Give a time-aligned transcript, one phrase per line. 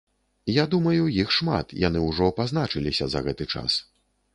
[0.53, 3.83] Я думаю, іх шмат, яны ўжо пазначыліся за гэты час.